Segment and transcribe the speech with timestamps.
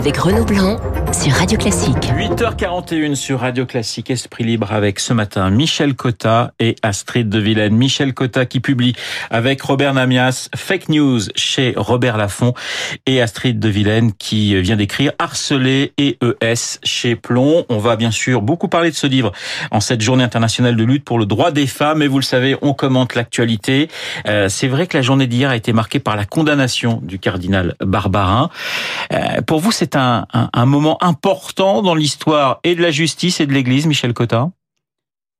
[0.00, 0.80] avec Renaud Blanc
[1.20, 2.12] sur Radio Classique.
[2.16, 7.76] 8h41 sur Radio Classique, Esprit Libre avec ce matin Michel Cotta et Astrid de Vilaine.
[7.76, 8.94] Michel Cotta qui publie
[9.28, 12.54] avec Robert Namias Fake News chez Robert Laffont
[13.04, 17.66] et Astrid de Vilaine qui vient d'écrire Harcelé et ES chez Plomb.
[17.68, 19.32] On va bien sûr beaucoup parler de ce livre
[19.70, 22.56] en cette journée internationale de lutte pour le droit des femmes et vous le savez,
[22.62, 23.90] on commente l'actualité.
[24.26, 27.74] Euh, c'est vrai que la journée d'hier a été marquée par la condamnation du cardinal
[27.80, 28.48] Barbarin.
[29.12, 31.09] Euh, pour vous, c'est un, un moment important
[31.82, 34.50] dans l'histoire et de la justice et de l'Église, Michel Cotta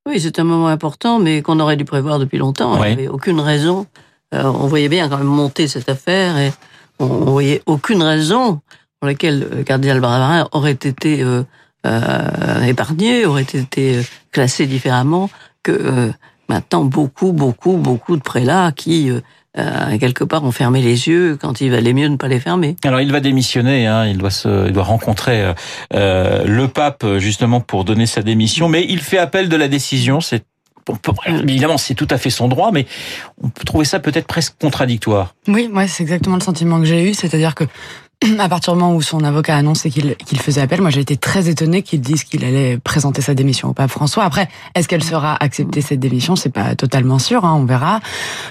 [0.06, 2.82] Oui, c'est un moment important, mais qu'on aurait dû prévoir depuis longtemps.
[2.84, 3.86] Il n'y avait aucune raison.
[4.34, 6.52] Euh, on voyait bien quand même monter cette affaire et
[7.00, 8.60] on, voyait aucune raison
[9.00, 11.42] pour laquelle le cardinal Barbarin aurait été euh,
[11.86, 14.00] euh, épargné, aurait été
[14.30, 15.30] classé différemment
[15.62, 16.12] que euh,
[16.48, 19.10] maintenant beaucoup, beaucoup, beaucoup de prélats qui
[19.58, 22.76] euh, quelque part ont fermé les yeux quand il valait mieux ne pas les fermer.
[22.84, 25.54] Alors il va démissionner, hein, il doit se, il doit rencontrer
[25.94, 30.20] euh, le pape justement pour donner sa démission, mais il fait appel de la décision.
[30.20, 30.44] C'est
[31.26, 32.86] évidemment c'est tout à fait son droit, mais
[33.42, 35.34] on peut trouver ça peut-être presque contradictoire.
[35.48, 37.64] Oui, moi c'est exactement le sentiment que j'ai eu, c'est-à-dire que
[38.38, 41.00] à partir du moment où son avocat a annoncé qu'il qu'il faisait appel, moi j'ai
[41.00, 44.24] été très étonnée qu'il dise qu'il allait présenter sa démission au pape François.
[44.24, 46.36] Après, est-ce qu'elle sera acceptée cette démission?
[46.36, 48.00] C'est pas totalement sûr, hein, on verra.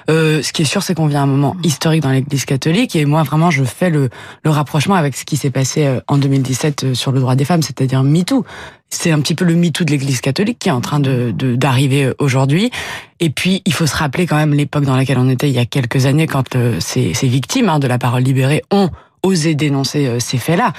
[0.09, 2.95] Euh, ce qui est sûr, c'est qu'on vient à un moment historique dans l'Église catholique,
[2.95, 4.09] et moi vraiment je fais le,
[4.43, 7.45] le rapprochement avec ce qui s'est passé euh, en 2017 euh, sur le droit des
[7.45, 8.45] femmes, c'est-à-dire MeToo.
[8.91, 12.05] C'est un petit peu le MeToo de l'Église catholique qui est en train de d'arriver
[12.05, 12.71] euh, aujourd'hui.
[13.19, 15.59] Et puis, il faut se rappeler quand même l'époque dans laquelle on était il y
[15.59, 18.89] a quelques années, quand ces, ces victimes hein, de la parole libérée ont
[19.23, 20.73] oser dénoncer euh, ces faits-là.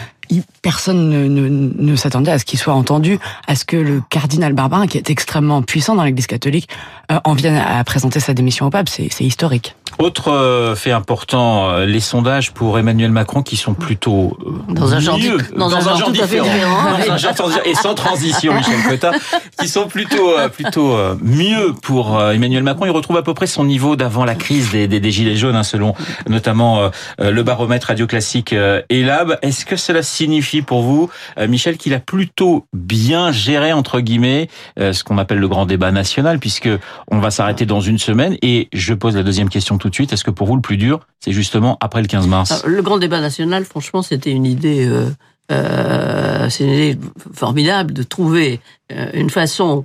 [0.62, 4.52] Personne ne, ne, ne s'attendait à ce qu'il soit entendu, à ce que le cardinal
[4.52, 6.68] Barbarin, qui est extrêmement puissant dans l'Église catholique,
[7.10, 8.88] euh, en vienne à présenter sa démission au pape.
[8.88, 9.74] C'est historique.
[9.98, 15.18] Autre euh, fait important, les sondages pour Emmanuel Macron qui sont plutôt dans un genre,
[15.18, 18.82] mieux, dans, dans un, genre, genre différent, différent dans un genre et sans transition, Michel
[18.88, 19.12] Cotta,
[19.60, 22.86] qui sont plutôt plutôt mieux pour Emmanuel Macron.
[22.86, 25.56] Il retrouve à peu près son niveau d'avant la crise des, des, des gilets jaunes,
[25.56, 25.94] hein, selon
[26.28, 28.54] notamment le baromètre radio classique
[28.88, 29.38] Elab.
[29.42, 31.10] Est-ce que cela signifie pour vous,
[31.48, 34.48] Michel, qu'il a plutôt bien géré entre guillemets
[34.78, 36.68] ce qu'on appelle le grand débat national, puisque
[37.10, 38.36] on va s'arrêter dans une semaine.
[38.42, 40.12] Et je pose la deuxième question tout de suite.
[40.12, 42.50] Est-ce que pour vous le plus dur, c'est justement après le 15 mars?
[42.52, 44.86] Alors, Le grand débat national, franchement, c'était une idée.
[44.86, 45.10] Euh,
[45.50, 46.98] euh, c'est
[47.34, 48.60] formidable de trouver
[49.14, 49.84] une façon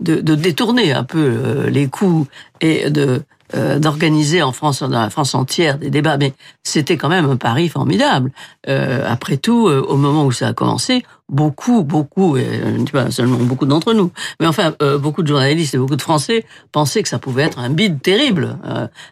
[0.00, 2.28] de, de détourner un peu les coups
[2.60, 3.22] et de
[3.54, 6.32] euh, d'organiser en France, dans la France entière, des débats, mais
[6.62, 8.32] c'était quand même un pari formidable.
[8.68, 12.46] Euh, après tout, euh, au moment où ça a commencé, beaucoup, beaucoup, et
[12.92, 14.10] pas seulement beaucoup d'entre nous,
[14.40, 17.70] mais enfin beaucoup de journalistes et beaucoup de Français pensaient que ça pouvait être un
[17.70, 18.58] bide terrible,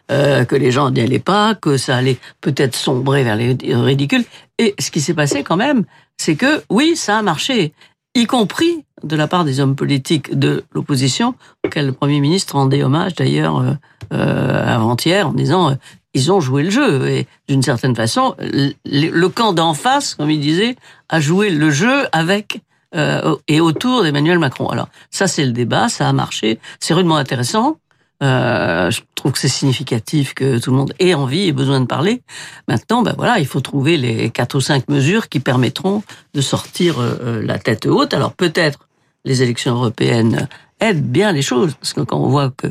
[0.09, 4.25] que les gens n'y allaient pas, que ça allait peut-être sombrer vers les ridicules.
[4.59, 5.85] Et ce qui s'est passé quand même,
[6.17, 7.73] c'est que oui, ça a marché
[8.15, 11.35] y compris de la part des hommes politiques de l'opposition,
[11.65, 13.73] auquel le Premier ministre rendait hommage d'ailleurs euh,
[14.13, 15.75] euh, avant-hier en disant euh,
[16.13, 20.29] ils ont joué le jeu et d'une certaine façon le, le camp d'en face, comme
[20.29, 20.75] il disait,
[21.09, 22.61] a joué le jeu avec
[22.95, 24.69] euh, et autour d'Emmanuel Macron.
[24.69, 27.77] Alors ça c'est le débat, ça a marché, c'est rudement intéressant.
[28.23, 31.85] Euh, je trouve que c'est significatif que tout le monde ait envie et besoin de
[31.85, 32.21] parler.
[32.69, 36.95] Maintenant, ben voilà, il faut trouver les quatre ou cinq mesures qui permettront de sortir
[36.99, 38.13] euh, la tête haute.
[38.13, 38.87] Alors peut-être
[39.25, 40.47] les élections européennes
[40.79, 42.67] aident bien les choses, parce que quand on voit que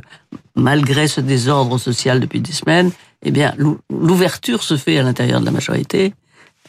[0.54, 2.90] malgré ce désordre social depuis des semaines,
[3.22, 3.54] eh bien
[3.90, 6.14] l'ouverture se fait à l'intérieur de la majorité.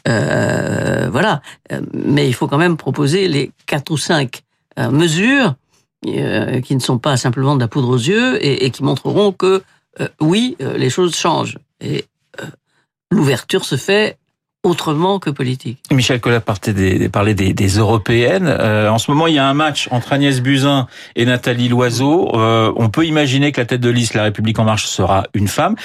[0.08, 1.42] Euh, voilà,
[1.94, 4.44] mais il faut quand même proposer les quatre ou cinq
[4.78, 5.56] euh, mesures
[6.08, 9.32] euh, qui ne sont pas simplement de la poudre aux yeux et, et qui montreront
[9.32, 9.64] que
[10.00, 11.58] euh, oui, euh, les choses changent.
[11.82, 12.06] Et
[13.12, 14.18] l'ouverture se fait
[14.64, 15.80] autrement que politique.
[15.92, 18.48] Michel Collat parlait des, parlait des, des européennes.
[18.48, 22.32] Euh, en ce moment, il y a un match entre Agnès Buzyn et Nathalie Loiseau.
[22.36, 25.50] Euh, on peut imaginer que la tête de liste La République en marche sera une
[25.50, 25.76] femme.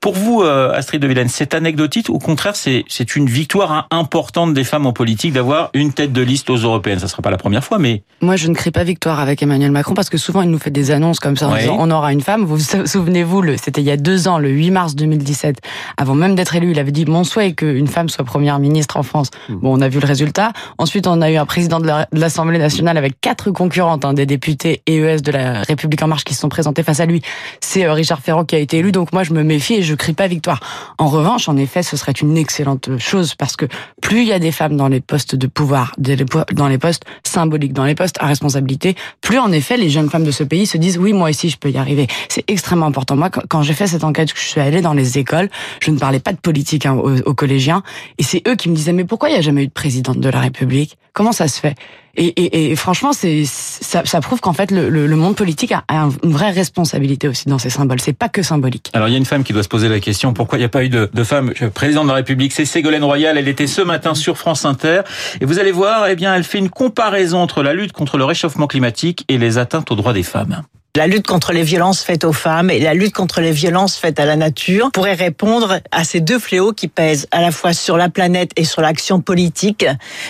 [0.00, 4.62] Pour vous, Astrid de Villene, c'est anecdotique ou au contraire, c'est une victoire importante des
[4.62, 6.98] femmes en politique d'avoir une tête de liste aux européennes?
[6.98, 8.02] Ça ne sera pas la première fois, mais...
[8.20, 10.70] Moi, je ne crie pas victoire avec Emmanuel Macron parce que souvent, il nous fait
[10.70, 11.60] des annonces comme ça en oui.
[11.60, 12.44] disant on aura une femme.
[12.44, 15.60] Vous vous souvenez-vous, c'était il y a deux ans, le 8 mars 2017,
[15.96, 18.96] avant même d'être élu, il avait dit mon souhait est qu'une femme soit première ministre
[18.96, 19.30] en France.
[19.48, 20.52] Bon, on a vu le résultat.
[20.78, 24.82] Ensuite, on a eu un président de l'Assemblée nationale avec quatre concurrentes, hein, des députés
[24.88, 27.22] EES de la République en marche qui se sont présentés face à lui.
[27.60, 30.12] C'est Richard Ferrand qui a été élu, donc moi, je me méfie et je crie
[30.12, 30.60] pas victoire.
[30.98, 33.66] En revanche, en effet, ce serait une excellente chose parce que
[34.02, 37.72] plus il y a des femmes dans les postes de pouvoir, dans les postes symboliques,
[37.72, 40.78] dans les postes à responsabilité, plus en effet les jeunes femmes de ce pays se
[40.78, 42.06] disent oui, moi aussi je peux y arriver.
[42.28, 43.16] C'est extrêmement important.
[43.16, 45.48] Moi, quand j'ai fait cette enquête, je suis allée dans les écoles,
[45.80, 47.82] je ne parlais pas de politique hein, aux, aux, collégiens
[48.18, 50.18] Et c'est eux qui me disaient, mais pourquoi il n'y a jamais eu de présidente
[50.18, 50.98] de la République?
[51.12, 51.74] Comment ça se fait?
[52.18, 55.84] Et, et, et, franchement, c'est ça, ça, prouve qu'en fait le, le, monde politique a,
[56.22, 58.00] une vraie responsabilité aussi dans ces symboles.
[58.00, 58.90] C'est pas que symbolique.
[58.94, 60.66] Alors il y a une femme qui doit se poser la question pourquoi il n'y
[60.66, 62.52] a pas eu de, de femme présidente de la République?
[62.52, 63.36] C'est Ségolène Royal.
[63.36, 65.02] Elle était ce matin sur France Inter.
[65.40, 68.24] Et vous allez voir, eh bien, elle fait une comparaison entre la lutte contre le
[68.24, 70.62] réchauffement climatique et les atteintes aux droits des femmes
[70.96, 74.18] la lutte contre les violences faites aux femmes et la lutte contre les violences faites
[74.18, 77.98] à la nature pourrait répondre à ces deux fléaux qui pèsent à la fois sur
[77.98, 79.84] la planète et sur l'action politique,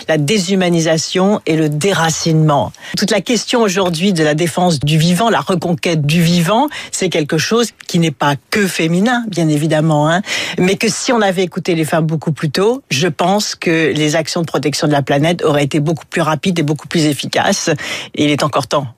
[0.09, 2.73] la déshumanisation et le déracinement.
[2.97, 7.37] Toute la question aujourd'hui de la défense du vivant, la reconquête du vivant, c'est quelque
[7.37, 10.21] chose qui n'est pas que féminin, bien évidemment, hein,
[10.59, 14.17] mais que si on avait écouté les femmes beaucoup plus tôt, je pense que les
[14.17, 17.69] actions de protection de la planète auraient été beaucoup plus rapides et beaucoup plus efficaces.
[18.15, 18.96] Et il est encore temps.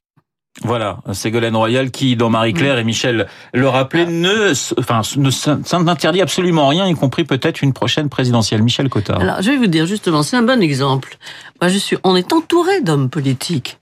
[0.63, 6.67] Voilà, Ségolène Royal qui, dans Marie-Claire et Michel le rappelaient, ne, enfin, ne n'interdit absolument
[6.67, 8.61] rien, y compris peut-être une prochaine présidentielle.
[8.61, 9.21] Michel Cotard.
[9.21, 11.17] Alors, je vais vous dire justement, c'est un bon exemple.
[11.61, 13.79] Moi, je suis, on est entouré d'hommes politiques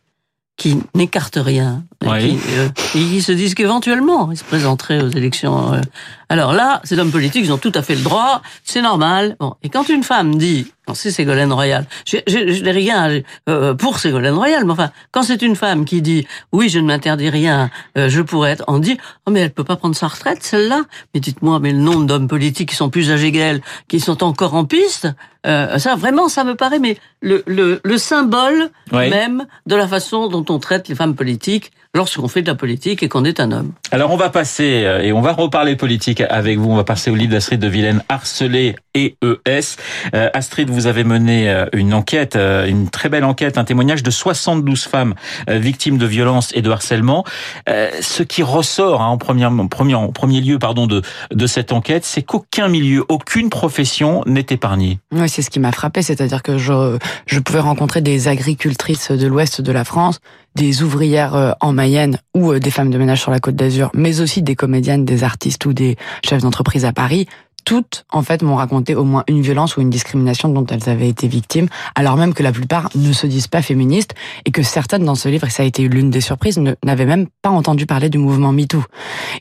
[0.55, 2.39] qui n'écartent rien, oui.
[2.49, 5.73] Euh, et, qui, se disent qu'éventuellement ils se présenteraient aux élections.
[5.73, 5.81] Euh.
[6.29, 9.35] Alors là, ces hommes politiques, ils ont tout à fait le droit, c'est normal.
[9.39, 14.35] Bon, et quand une femme dit, c'est Ségolène Royal, je, n'ai rien euh, pour Ségolène
[14.35, 18.21] Royal, mais enfin, quand c'est une femme qui dit, oui, je ne m'interdis rien, je
[18.21, 20.83] pourrais être, on dit, oh mais elle peut pas prendre sa retraite, celle-là.
[21.13, 24.53] Mais dites-moi, mais le nombre d'hommes politiques qui sont plus âgés qu'elle, qui sont encore
[24.53, 25.07] en piste,
[25.45, 30.45] ça vraiment, ça me paraît, mais le, le, le symbole même de la façon dont
[30.49, 33.73] on traite les femmes politiques lorsqu'on fait de la politique et qu'on est un homme.
[33.91, 37.11] Alors on va passer, euh, et on va reparler politique avec vous, on va passer
[37.11, 39.77] au livre d'Astrid de Vilaine, Harcelé et ES.
[40.13, 44.11] Euh, Astrid, vous avez mené euh, une enquête, une très belle enquête, un témoignage de
[44.11, 45.13] 72 femmes
[45.47, 47.23] victimes de violences et de harcèlement.
[47.67, 52.67] Ce qui ressort hein, en, premier, en, premier, lieu pardon, de, cette enquête, c'est qu'aucun
[52.67, 54.99] milieu, aucune profession n'est épargnée.
[55.11, 59.61] Oui, c'est ce qui m'a frappé, c'est-à-dire que je, pouvais rencontrer des agricultrices de l'ouest
[59.61, 60.19] de la France,
[60.55, 63.91] des ouvrières euh, en Mayenne ou euh, des femmes de ménage sur la Côte d'Azur,
[63.93, 67.27] mais aussi des comédiennes, des artistes ou des chefs d'entreprise à Paris,
[67.67, 71.09] toutes, en fait, m'ont raconté au moins une violence ou une discrimination dont elles avaient
[71.09, 74.15] été victimes, alors même que la plupart ne se disent pas féministes
[74.45, 77.27] et que certaines dans ce livre, et ça a été l'une des surprises, n'avaient même
[77.41, 78.81] pas entendu parler du mouvement MeToo.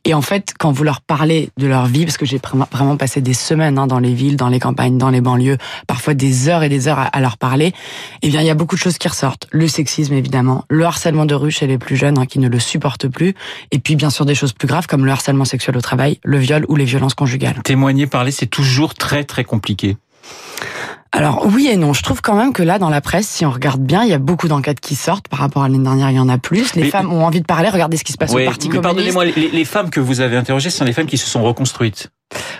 [0.05, 2.40] Et en fait, quand vous leur parlez de leur vie, parce que j'ai
[2.73, 6.14] vraiment passé des semaines hein, dans les villes, dans les campagnes, dans les banlieues, parfois
[6.14, 7.72] des heures et des heures à, leur parler,
[8.22, 9.46] eh bien, il y a beaucoup de choses qui ressortent.
[9.52, 12.58] Le sexisme, évidemment, le harcèlement de rue chez les plus jeunes hein, qui ne le
[12.58, 13.34] supportent plus,
[13.70, 16.38] et puis bien sûr des choses plus graves comme le harcèlement sexuel au travail, le
[16.38, 17.61] viol ou les violences conjugales.
[18.16, 19.96] Parler, c'est toujours très très compliqué.
[21.12, 23.50] Alors oui et non, je trouve quand même que là dans la presse, si on
[23.50, 25.28] regarde bien, il y a beaucoup d'enquêtes qui sortent.
[25.28, 26.74] Par rapport à l'année dernière, il y en a plus.
[26.74, 27.68] Les femmes ont envie de parler.
[27.68, 28.82] Regardez ce qui se passe au Parti communiste.
[28.82, 31.42] Pardonnez-moi, les, les, femmes que vous avez interrogées, ce sont les femmes qui se sont
[31.42, 32.10] reconstruites.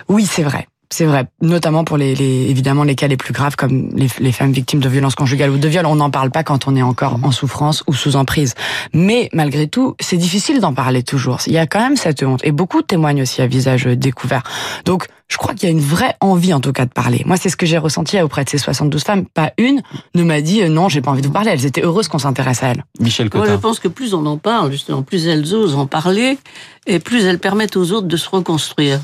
[0.07, 0.67] Oui, c'est vrai.
[0.89, 4.31] C'est vrai, notamment pour les, les, évidemment les cas les plus graves comme les, les,
[4.31, 5.85] femmes victimes de violences conjugales ou de viol.
[5.85, 8.53] On n'en parle pas quand on est encore en souffrance ou sous emprise.
[8.93, 11.39] Mais malgré tout, c'est difficile d'en parler toujours.
[11.45, 14.43] Il y a quand même cette honte et beaucoup témoignent aussi à visage découvert.
[14.85, 17.23] Donc, je crois qu'il y a une vraie envie en tout cas de parler.
[17.25, 19.25] Moi, c'est ce que j'ai ressenti auprès de ces 72 femmes.
[19.25, 19.81] Pas une
[20.15, 21.51] ne m'a dit euh, non, j'ai pas envie de vous parler.
[21.51, 22.85] Elles étaient heureuses qu'on s'intéresse à elles.
[23.01, 23.45] Michel Cotin.
[23.45, 26.37] Moi, je pense que plus on en parle, justement, plus elles osent en parler
[26.85, 29.01] et plus elles permettent aux autres de se reconstruire.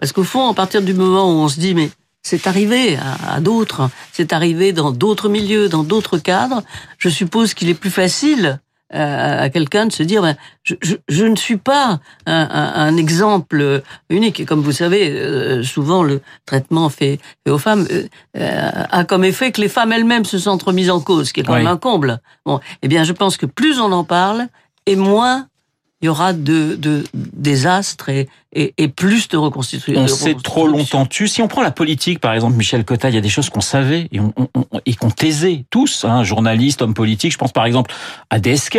[0.00, 1.90] Parce qu'au fond, à partir du moment où on se dit, mais
[2.22, 6.62] c'est arrivé à, d'autres, c'est arrivé dans d'autres milieux, dans d'autres cadres,
[6.98, 8.60] je suppose qu'il est plus facile
[8.92, 12.96] euh, à quelqu'un de se dire ben, je, je, je, ne suis pas un, un,
[12.96, 14.40] exemple unique.
[14.40, 17.86] Et comme vous savez, euh, souvent le traitement fait, fait aux femmes
[18.36, 21.40] euh, a comme effet que les femmes elles-mêmes se sentent remises en cause, ce qui
[21.40, 22.20] est quand même un comble.
[22.44, 24.48] Bon, eh bien, je pense que plus on en parle,
[24.86, 25.46] et moins
[26.02, 30.00] il y aura de, de désastres et, et, et, plus de reconstitution.
[30.00, 31.28] On s'est trop longtemps tu.
[31.28, 33.60] Si on prend la politique, par exemple, Michel Cotta, il y a des choses qu'on
[33.60, 37.32] savait et, on, on, et qu'on taisait tous, hein, journalistes, hommes politiques.
[37.32, 37.92] Je pense par exemple
[38.30, 38.78] à DSK.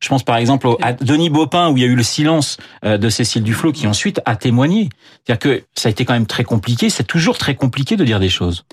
[0.00, 2.98] Je pense par exemple à Denis Baupin, où il y a eu le silence euh,
[2.98, 4.90] de Cécile Duflot, qui ensuite a témoigné.
[5.26, 6.88] C'est-à-dire que ça a été quand même très compliqué.
[6.88, 8.64] C'est toujours très compliqué de dire des choses.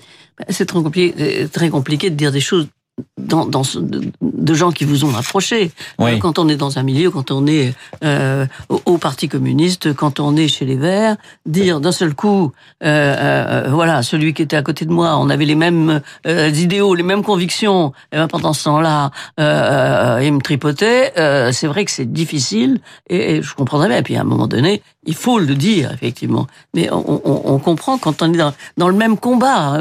[0.50, 2.68] C'est très compliqué, très compliqué de dire des choses
[3.18, 5.70] dans, dans de, gens qui vous ont approché.
[5.98, 6.18] Oui.
[6.18, 7.74] Quand on est dans un milieu, quand on est
[8.04, 12.52] euh, au, Parti communiste, quand on est chez les Verts, dire d'un seul coup,
[12.84, 16.48] euh, euh, voilà, celui qui était à côté de moi, on avait les mêmes euh,
[16.48, 21.12] idéaux, les mêmes convictions, et ben pendant ce temps-là, euh, il me tripotait.
[21.52, 23.98] c'est vrai que c'est difficile, et, et, je comprendrais bien.
[23.98, 27.58] Et puis à un moment donné, il faut le dire effectivement, mais on, on, on
[27.58, 29.80] comprend quand on est dans, dans le même combat.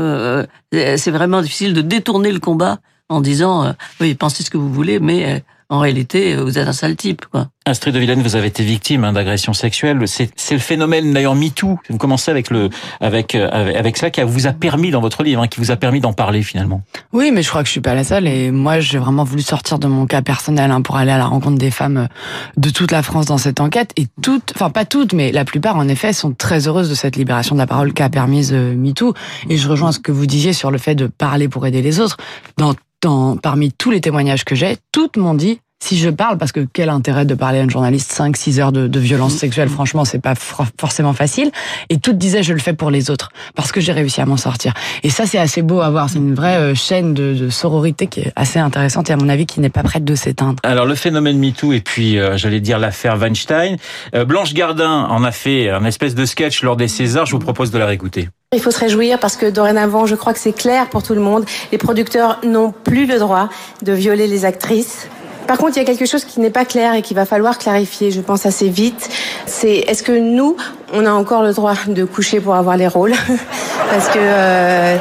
[0.72, 4.72] c'est vraiment difficile de détourner le combat en disant euh, oui pensez ce que vous
[4.72, 7.50] voulez mais en réalité, vous êtes un sale type, quoi.
[7.66, 10.02] Astrid de Villene, vous avez été victime hein, d'agression sexuelle.
[10.08, 11.78] C'est le phénomène d'ailleurs MeToo.
[11.90, 12.70] Vous commencez avec le
[13.02, 15.76] avec euh, avec ça qui vous a permis dans votre livre, hein, qui vous a
[15.76, 16.84] permis d'en parler finalement.
[17.12, 18.26] Oui, mais je crois que je suis pas la seule.
[18.28, 21.26] Et moi, j'ai vraiment voulu sortir de mon cas personnel hein, pour aller à la
[21.26, 22.08] rencontre des femmes euh,
[22.56, 23.92] de toute la France dans cette enquête.
[23.98, 27.18] Et toutes, enfin pas toutes, mais la plupart en effet sont très heureuses de cette
[27.18, 29.14] libération de la parole qu'a permise euh, MeToo.
[29.50, 32.00] Et je rejoins ce que vous disiez sur le fait de parler pour aider les
[32.00, 32.16] autres.
[32.58, 36.51] Dans dans, parmi tous les témoignages que j'ai, toutes m'ont dit si je parle, parce
[36.51, 39.38] que quel intérêt de parler à une journaliste 5-6 heures de, de violence mmh.
[39.38, 41.51] sexuelle, franchement, c'est pas forcément facile.
[41.89, 44.38] Et toutes disaient, je le fais pour les autres, parce que j'ai réussi à m'en
[44.38, 44.74] sortir.
[45.04, 46.10] Et ça, c'est assez beau à voir.
[46.10, 49.30] C'est une vraie euh, chaîne de, de, sororité qui est assez intéressante et à mon
[49.30, 50.60] avis qui n'est pas prête de s'éteindre.
[50.63, 53.77] Alors le phénomène MeToo et puis, euh, j'allais dire l'affaire Weinstein.
[54.16, 57.27] Euh, Blanche Gardin en a fait un espèce de sketch lors des Césars.
[57.27, 58.30] Je vous propose de la réécouter.
[58.56, 61.20] Il faut se réjouir parce que dorénavant, je crois que c'est clair pour tout le
[61.20, 61.44] monde.
[61.74, 63.50] Les producteurs n'ont plus le droit
[63.82, 65.10] de violer les actrices.
[65.48, 67.58] Par contre, il y a quelque chose qui n'est pas clair et qu'il va falloir
[67.58, 69.10] clarifier, je pense assez vite.
[69.46, 70.56] C'est est-ce que nous,
[70.94, 73.16] on a encore le droit de coucher pour avoir les rôles?
[73.89, 74.98] Parce que euh,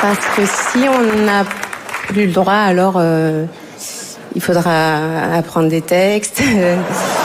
[0.00, 1.44] parce que si on n'a
[2.08, 3.44] plus le droit, alors euh,
[4.34, 6.42] il faudra apprendre des textes.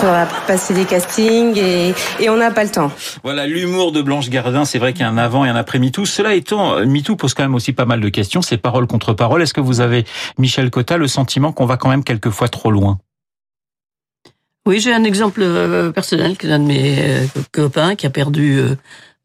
[0.00, 2.92] Il faudra passer des castings et, et on n'a pas le temps.
[3.24, 5.80] Voilà, l'humour de Blanche Gardin, c'est vrai qu'il y a un avant et un après
[5.80, 6.06] MeToo.
[6.06, 9.42] Cela étant, MeToo pose quand même aussi pas mal de questions, c'est parole contre parole.
[9.42, 10.04] Est-ce que vous avez,
[10.38, 12.98] Michel Cotta, le sentiment qu'on va quand même quelquefois trop loin?
[14.66, 18.60] Oui, j'ai un exemple euh, personnel d'un de mes euh, copains qui a perdu...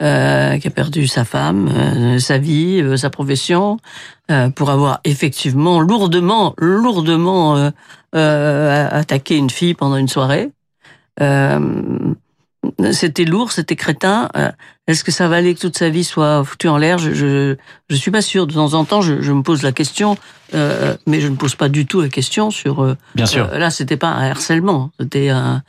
[0.01, 3.77] Euh, qui a perdu sa femme, sa vie, sa profession,
[4.31, 7.71] euh, pour avoir effectivement lourdement, lourdement
[8.11, 10.49] attaqué une fille pendant une soirée.
[11.21, 11.59] Euh,
[12.91, 14.29] c'était lourd, c'était crétin.
[14.35, 14.51] Euh,
[14.87, 16.97] est-ce que ça valait que toute sa vie soit foutue en l'air?
[16.97, 17.55] Je, je,
[17.89, 18.47] je suis pas sûr.
[18.47, 20.17] De temps en temps, je, je me pose la question,
[20.53, 22.83] euh, mais je ne pose pas du tout la question sur.
[22.83, 23.47] Euh, Bien sûr.
[23.47, 25.61] là, c'était pas un harcèlement, c'était un,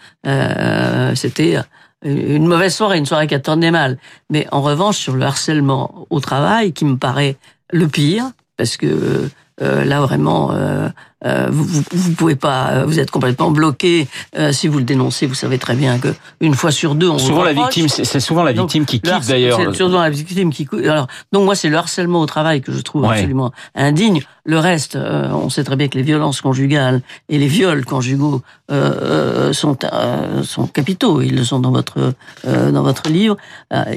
[1.15, 1.59] c'était
[2.05, 3.99] une mauvaise soirée, une soirée qui a tourné mal.
[4.31, 7.37] Mais en revanche, sur le harcèlement au travail, qui me paraît
[7.73, 9.29] le pire, parce que
[9.63, 10.89] euh, là vraiment, euh,
[11.25, 14.09] euh, vous, vous, pouvez pas, vous êtes complètement bloqué.
[14.51, 16.09] si vous le dénoncez, vous savez très bien que
[16.41, 19.61] une fois sur deux, on souvent la victime, c'est souvent la victime qui quitte d'ailleurs.
[19.73, 20.85] C'est souvent la victime qui quitte.
[20.87, 24.23] Alors, donc moi, c'est le harcèlement au travail que je trouve absolument indigne.
[24.47, 29.79] Le reste, on sait très bien que les violences conjugales et les viols conjugaux sont
[30.43, 31.23] sont capitaux.
[31.23, 32.13] Ils le sont dans votre
[32.45, 33.37] dans votre livre.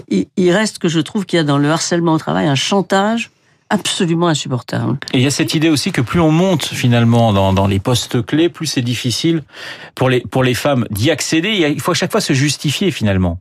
[0.10, 2.56] Il, il reste que je trouve qu'il y a dans le harcèlement au travail un
[2.56, 3.32] chantage
[3.70, 4.98] absolument insupportable.
[5.14, 7.80] Et il y a cette idée aussi que plus on monte finalement dans, dans les
[7.80, 9.44] postes clés, plus c'est difficile
[9.96, 11.72] pour les, pour les femmes d'y accéder.
[11.74, 13.40] Il faut à chaque fois se justifier finalement.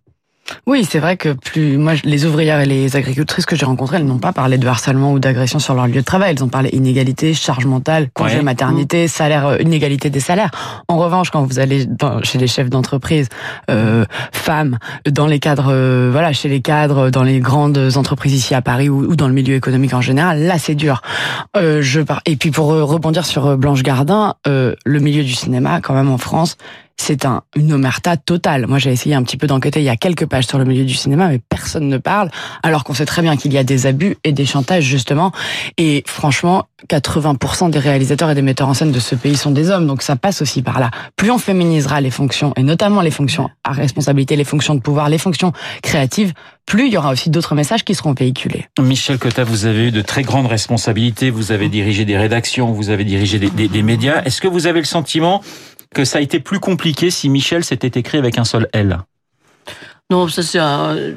[0.66, 4.06] Oui, c'est vrai que plus moi les ouvrières et les agricultrices que j'ai rencontrées, elles
[4.06, 6.32] n'ont pas parlé de harcèlement ou d'agression sur leur lieu de travail.
[6.32, 10.50] Elles ont parlé inégalité, charge mentale, congé maternité, salaire, euh, inégalité des salaires.
[10.88, 13.28] En revanche, quand vous allez dans, chez les chefs d'entreprise,
[13.70, 18.54] euh, femmes, dans les cadres, euh, voilà, chez les cadres, dans les grandes entreprises ici
[18.54, 21.02] à Paris ou, ou dans le milieu économique en général, là c'est dur.
[21.56, 26.10] Euh, je et puis pour rebondir sur Blanche Gardin, le milieu du cinéma, quand même
[26.10, 26.56] en France,
[26.96, 28.66] c'est un, une omerta totale.
[28.66, 29.80] Moi, j'ai essayé un petit peu d'enquêter.
[29.80, 32.30] Il y a quelques pages sur le milieu du cinéma, mais personne ne parle,
[32.62, 35.32] alors qu'on sait très bien qu'il y a des abus et des chantages, justement.
[35.76, 39.70] Et franchement, 80% des réalisateurs et des metteurs en scène de ce pays sont des
[39.70, 40.90] hommes, donc ça passe aussi par là.
[41.16, 45.08] Plus on féminisera les fonctions, et notamment les fonctions à responsabilité, les fonctions de pouvoir,
[45.08, 46.32] les fonctions créatives,
[46.66, 48.66] plus il y aura aussi d'autres messages qui seront véhiculés.
[48.80, 52.90] Michel Cotta, vous avez eu de très grandes responsabilités, vous avez dirigé des rédactions, vous
[52.90, 54.22] avez dirigé des, des, des médias.
[54.24, 55.42] Est-ce que vous avez le sentiment
[55.96, 58.98] que ça a été plus compliqué si Michel s'était écrit avec un seul L
[60.08, 61.14] non, ça c'est euh,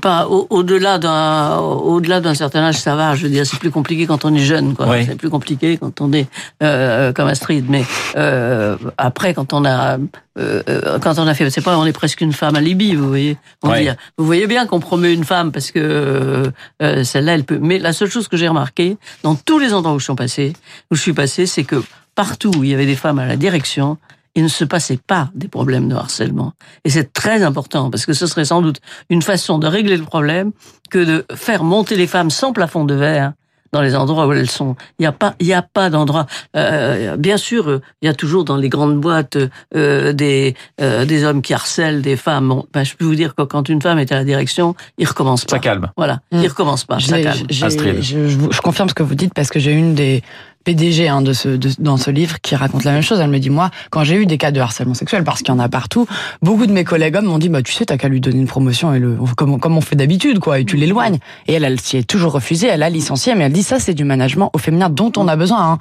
[0.00, 3.14] pas au-delà d'un au-delà d'un certain âge, ça va.
[3.14, 5.02] Je veux dire, c'est plus compliqué quand on est jeune, quoi.
[5.04, 6.26] C'est plus compliqué quand on est
[6.62, 7.66] euh, comme Astrid.
[7.68, 7.84] Mais
[8.16, 9.98] euh, après, quand on a
[10.38, 13.08] euh, quand on a fait, c'est pas, on est presque une femme à Libye, vous
[13.08, 13.36] voyez.
[13.62, 17.58] On dit, vous voyez bien qu'on promeut une femme parce que celle-là, elle peut.
[17.60, 20.54] Mais la seule chose que j'ai remarqué dans tous les endroits où je suis passé,
[20.90, 21.82] où je suis passé, c'est que
[22.14, 23.98] partout où il y avait des femmes à la direction,
[24.34, 26.52] il ne se passait pas des problèmes de harcèlement.
[26.84, 30.04] Et c'est très important parce que ce serait sans doute une façon de régler le
[30.04, 30.52] problème
[30.90, 33.32] que de faire monter les femmes sans plafond de verre
[33.72, 34.76] dans les endroits où elles sont.
[34.98, 36.26] Il n'y a pas, il y a pas d'endroit.
[36.56, 39.38] Euh, bien sûr, il y a toujours dans les grandes boîtes
[39.74, 42.62] euh, des euh, des hommes qui harcèlent des femmes.
[42.72, 45.46] ben, je peux vous dire que quand une femme est à la direction, il recommence
[45.46, 45.56] pas.
[45.56, 45.90] Ça calme.
[45.96, 46.46] Voilà, il mmh.
[46.48, 47.00] recommence pas.
[47.00, 47.46] Ça calme.
[47.48, 47.68] Je,
[48.02, 50.22] je, je, confirme ce que vous dites parce que j'ai une des
[50.64, 53.20] PDG hein, de ce, dans ce livre qui raconte la même chose.
[53.20, 55.56] Elle me dit, moi, quand j'ai eu des cas de harcèlement sexuel, parce qu'il y
[55.56, 56.06] en a partout,
[56.40, 58.46] beaucoup de mes collègues hommes m'ont dit, bah, tu sais, t'as qu'à lui donner une
[58.46, 61.18] promotion et le, comme, comme on fait d'habitude, quoi, et tu l'éloignes.
[61.46, 63.94] Et elle, elle s'y est toujours refusée, elle a licencié, mais elle dit, ça, c'est
[63.94, 65.72] du management au féminin dont on a besoin.
[65.72, 65.78] Hein.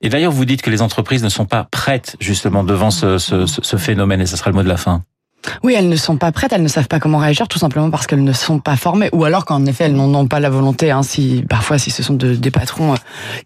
[0.00, 3.46] Et d'ailleurs, vous dites que les entreprises ne sont pas prêtes justement devant ce, ce,
[3.46, 5.02] ce phénomène, et ce sera le mot de la fin.
[5.62, 8.06] Oui, elles ne sont pas prêtes, elles ne savent pas comment réagir, tout simplement parce
[8.06, 10.90] qu'elles ne sont pas formées, ou alors qu'en effet elles n'ont pas la volonté.
[10.90, 12.96] Hein, si parfois, si ce sont de, des patrons euh,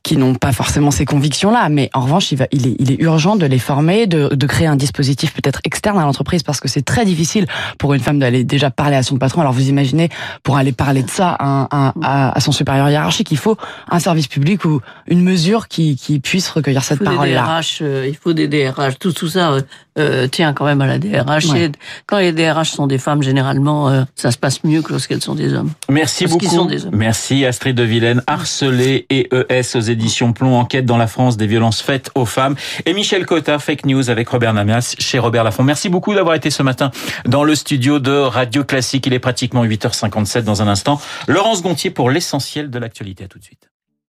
[0.02, 3.00] qui n'ont pas forcément ces convictions-là, mais en revanche, il, va, il, est, il est
[3.00, 6.68] urgent de les former, de, de créer un dispositif peut-être externe à l'entreprise, parce que
[6.68, 7.46] c'est très difficile
[7.78, 9.42] pour une femme d'aller déjà parler à son patron.
[9.42, 10.08] Alors vous imaginez,
[10.42, 13.56] pour aller parler de ça à, à, à son supérieur hiérarchique, il faut
[13.90, 17.60] un service public ou une mesure qui, qui puisse recueillir cette parole-là.
[17.80, 19.60] Euh, il faut des DRH, tout, tout ça euh,
[19.98, 21.46] euh, tient quand même à la DRH.
[21.46, 21.70] Ouais.
[22.06, 25.34] Quand les DRH sont des femmes, généralement, euh, ça se passe mieux que lorsqu'elles sont
[25.34, 25.70] des hommes.
[25.88, 26.54] Merci Parce beaucoup.
[26.54, 26.96] Sont des hommes.
[26.96, 31.46] Merci Astrid de Vilaine, harcelée et ES aux éditions Plomb, enquête dans la France des
[31.46, 32.56] violences faites aux femmes.
[32.86, 35.62] Et Michel Cotta, fake news avec Robert Namias chez Robert Laffont.
[35.62, 36.90] Merci beaucoup d'avoir été ce matin
[37.26, 39.06] dans le studio de Radio Classique.
[39.06, 41.00] Il est pratiquement 8h57 dans un instant.
[41.28, 43.24] Laurence Gontier pour l'essentiel de l'actualité.
[43.24, 43.71] À tout de suite.